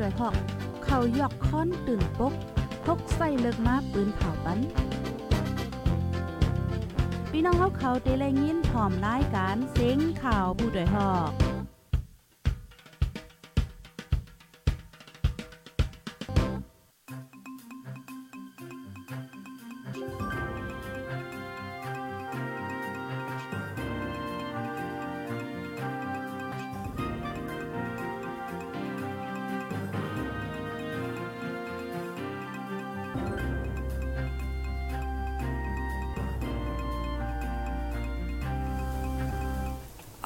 [0.00, 0.34] ดอยหอก
[0.84, 2.32] เขายอกค้อนตื่นปก
[2.84, 4.58] พกใส่เลิกมาปืนเผาปัน
[7.30, 11.45] พี่น้องเขาเขาเตะแลยินพร้อมรายการเซ็งข่าวผู้ดอยหอก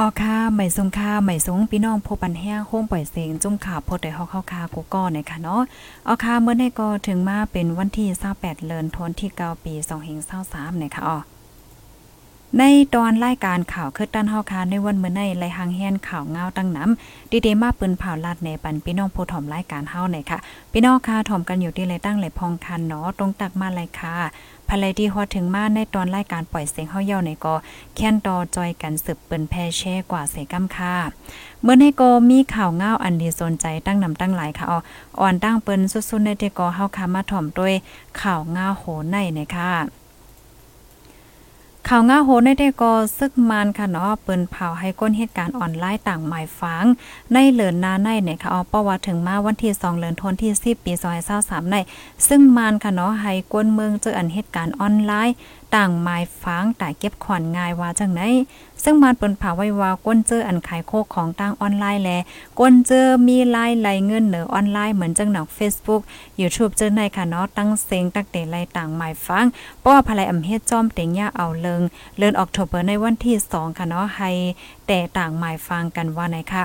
[0.03, 5.63] ออค่ะใหม่ทรงค่าใหม่ทรงพี่น้องพบปันแห้งโค้งปล่อยเสียงจุ่มข่าวพดได้ฮอกเข้าคากูก้อในค่ะเนาะ
[6.09, 9.75] ออค่ะเมื่อในก็ถึงมาเป็นวันที่28เดือนธันวาคมที่9ปี
[10.29, 11.19] 2523นะคะอ๋อ
[12.59, 12.63] ใน
[12.95, 20.39] ตอนรายการข่าวคือตันเฮาคาในวันเมื่อในไลหางแฮนข่าวเงาตั้งน้ำดีเดมาปืนเผาลาดในปันพี่น้องผู้ถอมรายการเฮาหน่อยค่ะ
[20.73, 24.17] พี่น้องค่ะถอมกันอยู่ที่ไรตั้งไหลพองคันเนาะตรงตักมาเลยค่ะ
[24.71, 27.55] ภายที่ฮอดถึงมาในตอนรายการปล่อยเสียงเฮาเย่าในก็
[27.95, 30.95] แค้นตอจอยกันสืบเปิ้นแพ่แช่กว่าเสกำค่า
[31.63, 34.67] เมื่อในก็มีข่าวเงาอันดีสนใจตั้งนำตั้งหลายค่ะ
[35.21, 37.75] อ่อนตั้งเปิ้นสุดๆในที่ก็เฮาคามาถ่อมด้วย
[38.21, 40.00] ข่าวเงาโหในนะคะ
[41.89, 46.85] ข่าวง่าโหในได้ก็ซึกมันค่ะเนาะเปิ้นเผาให้ก้นเหตุการณ์ออนไลน์ต่างหมายฟัง
[47.33, 50.93] ในเหลือนนาในเนี่ยค่ะเอประวัติถึงมาวันที่2เหลือนทนที่10ปี
[51.33, 51.77] 2023ใน
[52.29, 55.35] ซึ่งมันค่ะเนาะให้ก้นเมืองเจออันเหตุการณ์ออนไลน์
[55.77, 58.23] ต่างหมายฟังแต่เก็บขวัญง่ายว่าจังไหน
[58.85, 62.11] ซึ่งมันเปิ้นผาไว้ว่าก้นเจออันขายโคกของต่างออนไลน์แล
[62.59, 66.03] ก้นเจอมีไลน์ไหลเงินเหนือออนไลน์เหมือนจังหนอก Facebook
[66.41, 69.47] YouTube เจอในค่ะเนาะตั้งเซงตักเตไลต่างหมายฟัง
[69.81, 71.83] เพราะว่าภายอำเฮ็ดจอมเต็งย่าเอาเลิง
[72.17, 74.31] เลือนออกโทเบอร์ในวันที่2ค่ะเนาะให้
[74.87, 76.65] แต่ต่างหมายฟังกันว่าไหนค่ะ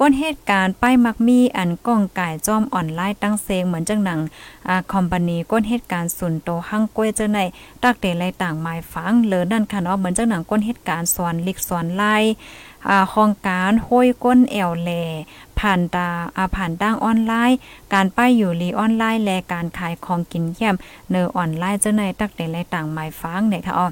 [0.00, 4.20] ก้นเหตุการณ์ป้ายมักมีอันก้องก่ายจอมอ่อนไล่ตั้งเซงเหมือนจังหนัง
[4.68, 7.40] อ่าคอมพานีก้นเหตุการณ์สุนโตหั่งก้วยเจ้าใน
[7.82, 12.16] ตักเตไรต่างหมายฟังเลอนั่นค่ะเนาะเหมือนจังหนังก้นเหตุการณ์สอนลิกสอนไล่
[12.88, 14.90] อ่าห้องการห้อยก้นแอวแล
[15.60, 17.58] ผ่านตาอาผ่านดั้งออนไลน์
[17.94, 20.74] การป้ายอยู่ลีออนไลน์และการขายของกินเยี่ยม
[21.10, 23.86] เนอออนไลน์เจ้าในตักเตไรต่างหมายฟังเนี่ยค่ะอ๋อ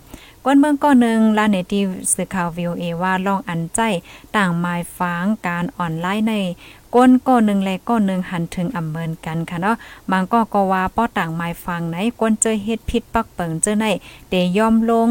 [0.45, 1.81] ก้นเมืองก้อนหนึ่งลาเนตี
[2.15, 3.81] สื่อข่าววิวเอว่าลองอันใจ
[4.37, 6.35] ต่างหมายฟ้างการออนไลน์ใน
[6.95, 9.77] ก้นก้อนหนึ่งและก้อนหนึ่งหันถึงอำเมินกันค่ะเนาะ
[10.11, 13.87] บางก็ก็ว่าป้อต่างหมายฟังไหนก้นเจอเฮ็ดผิดปักเปิงเจอใน
[14.29, 15.09] เตยอมลง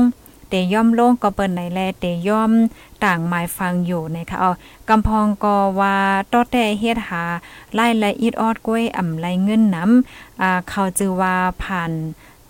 [0.74, 2.52] ย่อมโล่งก็เปิ้นไหนแลเตย่อม
[3.04, 4.52] ต่างหมายฟังอยู่นะคะเอา
[4.90, 5.96] กำพองก็ว่า
[6.32, 7.24] ตอแต่เฮ็ดหา
[7.74, 11.92] ไล่ละอีดออดกล้วยอ่ำไรเงินน้ำอ่าเขาจือว่าผ่าน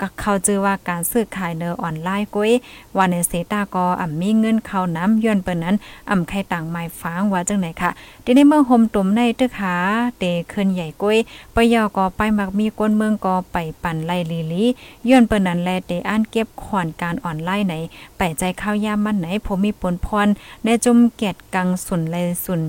[0.01, 2.51] ก็เขาเจอว่าการซื้อขายเนอออนไลน์ก้วย
[2.95, 5.75] ว่าในเซตาก็อ่ำมีเงินเข้าน้ำย้อนเปิ้นนั้น
[6.09, 7.91] อ่ำใครต่างหมายฟังว่าจังไหนค่ะ
[8.25, 9.75] ทีนี้เมืองโฮมตุ่มในตึกหา
[10.19, 11.17] เตขึ้นใหญ่ก้วย
[11.55, 14.63] ปยอก็ไปมักมีก้นเมืองก็ไปปั่นไล่ลีลี
[15.07, 17.73] ย้อนเปิ้นนั้นแลเตอ่านเก็บขอนการออนไลน์ไหน
[18.17, 20.27] ไปใจข้าวยามมันไหนผมมีปนพร
[20.63, 22.61] ในจุ่มเกียดกังสุนเลยสุน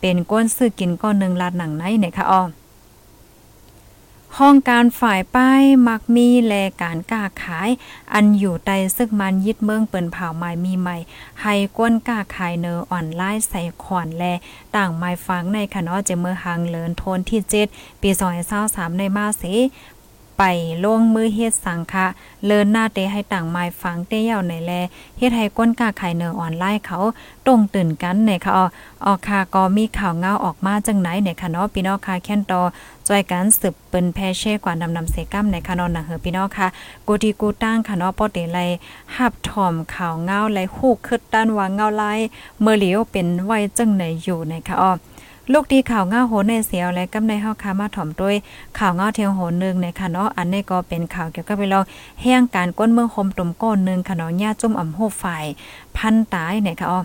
[0.00, 2.42] เป็นก้นซื้อกินก้อนหนึ่งลาดหนังไหนเนี่ยค่ะอ๋อ
[4.40, 7.70] ห้องการฝ่ายป้ายมักมีแลการกล้าขาย
[8.14, 10.96] อันอยู่ใต้ซึกมันยึดเมืองเปิ่นเผาไม้มีใหม่
[11.42, 14.24] ให้ก้นกล้าขายเนออ่อนไล่ใส่ขอนแล
[14.76, 17.40] ต่างไม้ฟังในคณะเจเมื่อหังเลินโทนที่
[17.72, 18.10] 7ปี
[18.54, 19.42] 2023ในมาเส
[20.38, 20.42] ไป
[20.84, 22.06] ลงมือเฮ็ดสังคะ
[22.44, 24.72] เลินหน้าเตให้ต่างไม้ฟังเตเย่าในแล
[25.18, 26.98] เฮ็ดให้ก้นกาไข่เนอออนไลน์เขา
[27.46, 28.58] ตรงตื่นกันในค่ะอ
[29.06, 32.62] ออกค่ะก็มีข่าวเงาออกมาจังไหนในค่ะเนาะพี่น้องค่ะแค่นต่อ
[33.08, 36.66] จอยกันสืบเปิ้นแพเช่กว่านำนำเสกัมในค่ะนอนนะเฮอพี่น้องค่ะ
[37.06, 38.58] กูดีกูตั้งค่ะเนาะปอเตไล
[39.16, 42.04] หับถ่อมข่าวเงาไลฮูกคึดด้านว่าเงาไล
[42.60, 44.92] เมื่อเหลียวเป็นไว้จังไหนอยู่ในค่ะออ
[45.52, 48.36] ลูกดีข่าวง่าโหนในเสียวและกำในเฮาคามาถ่อมด้วย
[48.78, 51.84] ข่าวง่าเทียงโหนนึงในค่ะเนาะอันนี้ก็เป็นข่าวเกี่ยวกับไปลอง
[52.22, 55.44] แห้งการก้นเมืองคมตุ่มก้นนึงค่ะเนาะญาจุ่มอ่ำโหฝ่าย
[55.96, 57.00] พันตายเนี่ยค่ะอ๋อ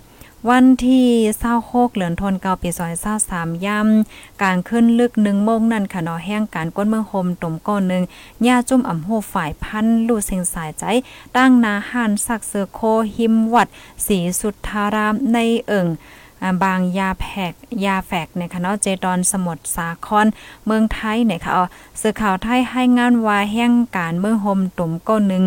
[0.49, 1.07] วันที่
[1.39, 8.03] เศร้าโคกเหลือนทนเกาปีซอยเศร้าสามย่ำการขึ้นลึกหนึ่งโมงนั่นค่ะเนาะแห้งการก้นเมืองโฮมตุ่มก้อนหนึ่ง
[8.47, 10.83] ย่าจุ่มอ่ำโหฝ่ายพันลู่เสียงสายใจ
[11.37, 12.79] ตั้งนาหานสักเสือโค
[13.15, 13.67] หิมวัด
[14.05, 15.37] สีสุทธารามใน
[15.67, 15.87] เอิง
[16.63, 17.53] บางยาแพก
[17.85, 20.27] ยาแฝกเนี่ยค่ะเนาะเจดอนสมุทรสาคร
[20.65, 21.65] เมืองไทยเนี่ยค่ะอ๋อ
[22.01, 25.43] สื่อข่าวไทยให้งานว่าแห่งการเมืองโฮมตุ่มก้นหนึ่ง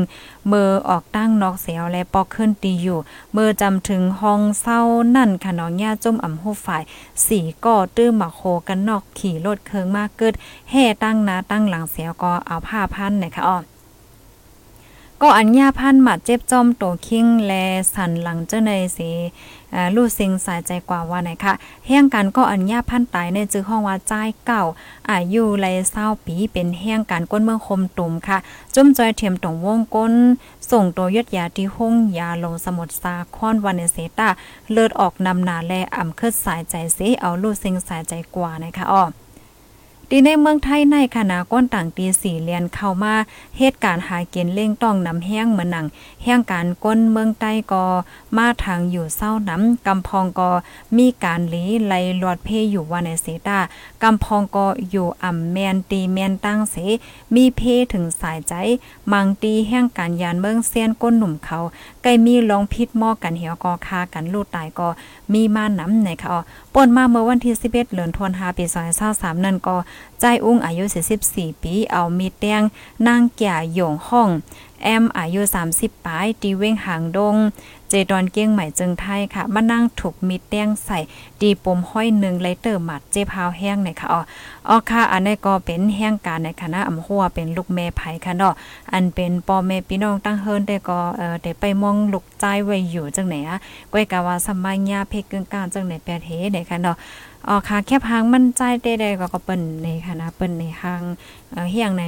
[0.48, 2.98] เมื่อออกตั้งนอกเสียวและปอกขึ้นตีอยู่
[3.32, 4.80] เมื่อจำถึงห้องเศร้า
[5.16, 6.82] นั่นค่ะน้องย่าจมอ่ำหูฝ่าย
[7.26, 10.34] สีก่อตื้อหมาโคกันนอกขี่รถเคืองมากเกิด
[10.70, 13.58] แห่ตั้งนาตั้งหลังเสียวก็เอาผ้าพันเนี่ยค่ะอ๋อ
[15.24, 17.52] ก็อัญญาพันหมัดเจ็บจอมโตคิงแล
[17.94, 19.10] สันหลังเจ้าในสี
[19.94, 21.52] ลู่ซิงสายใจกว่าว่าไหนคะ
[21.86, 24.12] แห่งการก็อัญญาพันตายในจื้อห้องว่าใจ
[24.46, 24.62] เก่า
[25.10, 28.38] อายุไรเศร้าปีเป็นแห่งการก้นเมืองคมตุ่มค่ะ
[28.74, 30.14] จุ่มจอยเทียมตรงวงก้น
[30.70, 34.28] ส่งตัวยดยาที่ห้องยาลงสมุทรสาครวันเนเซตา
[34.72, 39.04] เลือดออกนำนาแลอ่ำคืดสายใจเสเอาลู่ซิงสายใจกว่านะคะอ้อ
[40.14, 43.14] ดีในเมืองไทยในคณะก้นต่างตีสี่เรียนเข้ามา
[43.59, 45.87] เหตุการณ์หาเกณฑ์เล่งต้องนำแห้งเหมือนหนัง
[46.25, 47.85] แห้งการก้นเมืองใต้ก็
[48.37, 50.50] มาทางอยู่เศร้าน้ำกำพองก็
[50.97, 53.59] มีการหลีไหลลอดเพอยู่ว่าในเสตา
[54.03, 56.76] กำพองก็อยู่อ่ำแมนตีแมนตั้งเส
[57.35, 57.61] มีเพ
[57.93, 58.55] ถึงสายใจ
[59.12, 61.59] มังตีแห้งการยานเมืองเซียนก้นหนุ่มเขา
[62.03, 64.88] ไกล้มีลองพิษหม้อกันเหี่ยวกอคากันลูดตายก็
[65.32, 66.35] มีมาน้ำในเขา
[66.75, 68.64] ป่นมาเมื่อวันที่11เดือนธันวาคมปี
[69.05, 69.76] 2023นั่นก็
[70.20, 70.84] ใจอุ้งอายุ
[71.25, 72.62] 44ปี เอามีแตง
[73.06, 74.31] นางแก่หยงห้อง
[74.82, 75.40] แอมอายุ
[75.75, 77.37] 30ปลายตีเว้งหางดง
[77.88, 80.99] เจดอนเกี้ยงใหม่จึงไทยค่ะ มานั่งถูกมีแต้งใส่
[81.40, 84.20] ดีปมห้อยหนึ่งไลเตอร์หมัดเจพาวแห้งเนี่ยค่ะอ๋อ
[84.69, 88.54] อ๋อค่ะ อันนี้ก็เป็นแห้งการในคณะอำหัวเป็นลูกแม่ไผ่ค่ะเนาะ
[88.93, 93.56] อันเป็นปอแม่พี่น้องตั้งเฮิรนได้ก็เออได้ไปมองลูกใจไว้อยู่จังไหนอะ
[93.93, 96.96] ก้อยกะว่าสมัยญาเพกกึ่งกลางจังไหนแปดเฮเนี่ยค่ะเนาะ
[97.48, 101.00] อ๋อค่ะแค่พังมันใจได้ๆก็ก็เปิ้นในคณะเปิ้นในทาง
[101.70, 102.04] เฮียงใน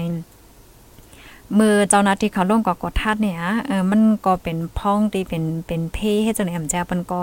[1.59, 7.19] มือเจ้าหน้าที่เขาลงก็กดทัดเนี่ยเออมันก็เป็นพ้องที่เป็นเป็นเพให้เจังไหนอำแจเปิ้นก็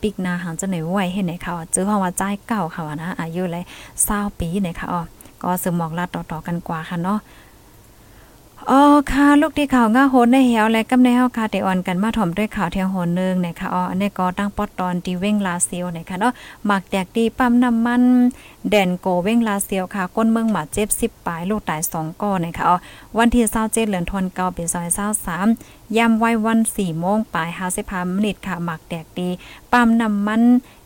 [0.00, 3.64] ปิกนาหางเจังไหนไว้เฮ็ดไหนเขาจื้อเพราะว่าใจเก่าค่ะนะอายุเลย
[4.00, 5.00] 20ปีเนี่ยค่ะอ๋อ
[5.42, 7.18] ก็สืบหมอกลาดต่อๆกันกว่าค่ะเนาะ
[8.70, 8.80] อ๋อ
[9.12, 16.32] ค่ะลูกที่ข่าวง่าโหนในเหวและกำในเฮาค่ะได้อ่อนกันมาถ่อมด้วยข่าวเทียงโหนนึงนะคะอ๋ออันนี้ก็ตั้งปอดตอนที่เว้งลาเซียวนะคะเนาะ
[16.66, 18.02] หมักแตกดีปั๊มน้ำมัน
[18.70, 22.76] แดนโกเว้งลาเซียวค่ะก้นเมืองหมาเจ็บ10ปลายลูกตาย2ก้อนนะคะอ๋อ
[23.18, 24.64] วันที่27เดือนธันวาคมปี
[25.30, 27.48] 2023ย่ำไว้วัน4โมงปลาย
[27.82, 29.28] 55มินิค่ะหมักแตกดี
[29.72, 30.42] ปั๊มน้ำมัน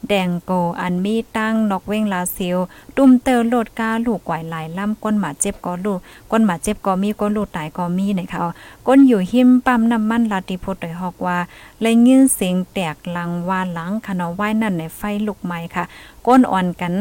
[0.08, 2.58] แดงโกอันมีตั้งนกเว้งลาเซียว
[2.96, 5.98] ตุ้มเตอโลดกาลูกไหวหลายล่ำก้นหมาเจ็บก็ลูก
[6.30, 8.40] ก้นหมาเจ็บก็มีก้นลูกตายก็มีนะคะ
[8.86, 11.38] ก้นอยู่หิมปั๊มน้ำมันลาติพดโดยฮอกว่า
[11.80, 15.84] เลยยินเสียงแตกลังว่าหลังขนอไว้นั่นในไฟลุกไหม้ค่ะ
[16.26, 16.94] ก้นอ่อนกัน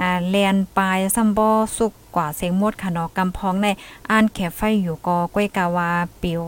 [0.00, 3.66] อ่าแลนปลายซัมบอสุกกว่าเสียงมดขนอกำพองใน
[4.10, 5.90] อ่านแขไฟอยู่ก็ก้วยกาวา
[6.22, 6.42] ปิว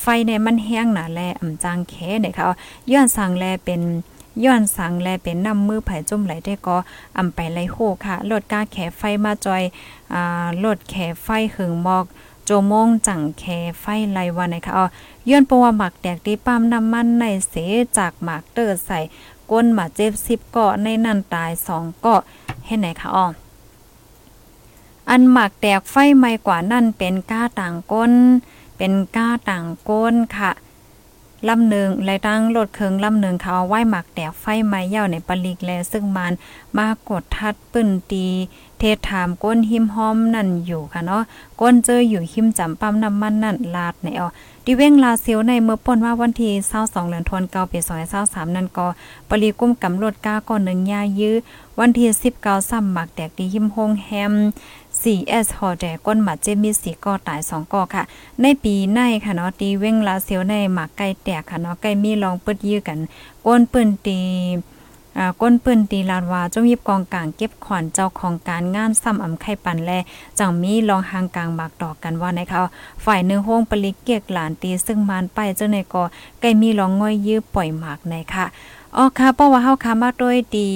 [0.00, 2.44] ไฟในมันแห้งหนาแลอ่ำจางแขเนี่ยค่ะ
[2.90, 3.82] ย้อนสั่งแลเป็น
[4.44, 6.76] ย้อนสั่งแลเป็นนำมือไผ่จุ่มไหลได้ก็
[7.16, 9.62] อ่ำไปไหลโหค่ะลดกาแขไฟมาจอย
[10.12, 12.06] อ่าลดแขไฟหึงหมอก
[12.50, 13.44] จมงจังแค
[13.80, 14.86] ไฟไลวันนะคะอ๋อ
[15.28, 17.54] ย้อนปวหมักแดกดีปั๊มน้ำมันในเส
[17.98, 18.98] จากหมากเตอร์ใส่
[19.50, 22.22] ก้นหมาเจ็บสิบเกาะในนั่นตายสองเกาะ
[22.66, 23.26] เห็นไหนคะอ๋อ
[25.10, 28.12] อันหมักแตกไฟไม่กว่านั่นเป็นก้าต่างก้น
[28.76, 30.50] เป็นก้าต่างก้นค่ะ
[31.48, 36.32] ลำหนึ่งแลตั้งรถเคืองลำหนึ่งเขาเอาไว้หมักแตกไฟไม้เย่าในปลิกแลซึ่งมัน
[36.76, 38.26] มากดทัดปื้นตี
[38.80, 41.22] เทศถามก้นหิมหอมนั่นอยู่ค่ะเนาะ
[41.60, 44.28] ก้นเจออยู่หิมจำปั๊มน้ำมันนั่นลาดในออ
[44.64, 46.52] ดิเว้งลาเซียวในเมื่อป่นว่าวันที่
[46.84, 47.78] 22เดือนธันวาคมปี
[48.18, 48.86] 2023นั่นก็
[49.28, 51.34] ปริกุ้มกำรถก้าก่อนหนึ่งยายื้อ
[51.78, 52.08] วันที่
[52.40, 54.34] 19ซ้ำหมักแตกดีหิมโฮงแฮม
[55.02, 58.02] 4S ฮอแดก้นหมาเจมีสีก่อตาย2ก่อค่ะ
[58.42, 62.98] ในปีในค่ะเนาะตีเว้งลาเซียวในหมักไก่แตกค่ะเนาะไก่มีลองเปิดยื้อกัน
[63.46, 64.18] ก้นปืนตี
[65.40, 69.90] ก้นปืนตีลานว่าจงยิบกองกลางเก็บขวัญเจ้าของการงานซ้ำอำไข่ปันแล
[70.38, 72.60] จังมีลองหางกลางหมากดอกกันว่าในเขา
[73.04, 76.02] ฝ่ายเนื้อห้องปลิกเกียกหลานตีซึ่งมานไปเจ้าในกอ
[76.40, 78.46] ไก่มีลองง่อยยื้อปล่อยหมากในค่ะ
[78.96, 80.70] อ๋อค่ะเพราะว่าเฮาคามาด้วยดี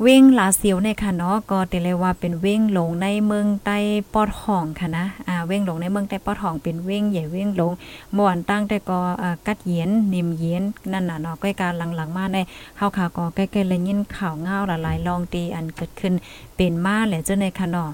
[0.00, 3.78] เว้งลาเซียวเนี่ยค่ะเนาะก็เตเลยว่าเป็นเว้งหลงในเมืองใต้
[4.14, 7.72] ปอดห้องค่ะนะอ่าเว้งหลงในเมืองใต้ปอดห้องเป็นเว้งใหญ่เว้งหลง
[8.16, 12.38] ม่วนตั้งแต่ก็อ่ากัดเย็นนิ่มเย็นนั่นน่ะเนาะใกล้การหลังๆมาใน
[12.78, 16.14] เฮาค่ะก็ใกล้ๆเลยยินข่าวเงาหลายๆลองตีอันเกิดขึ้น
[16.56, 17.90] เป็นมาแหละเจ้าในค่ะเนาะ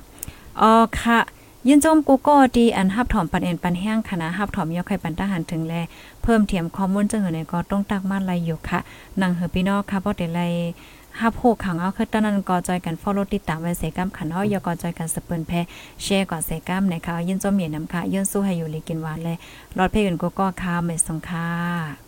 [0.61, 1.19] อ๋อค่ะ
[1.69, 5.75] ยินจมกูก็ดีอันฮับถอมปันเอ็นปันแห้งคณะฮับถอมยกไข่ปันทหารถึงแล
[6.23, 8.81] เพิ่มเทียมข้อมูลจังหือในก็ต้องตักมาไลอยู่ค่ะ
[9.21, 10.41] นังเฮอพี่นองค่ะบ่ได้ไล
[11.23, 15.53] ฮับโหขังเอาคือตอนนั้นก็จอยกัน follow ติดตามไว้เสกัมขันเนาะยก็จอยกันสเปิ้นแพ
[16.03, 19.37] แชร์ก่อเสกัมนะคะยินจมเหมียนนำค่ะยินสู้ให้อยู่เลยกินหวานเลย
[19.77, 22.08] รอดเพลงก็ก็ค่ะเมสงค่ะ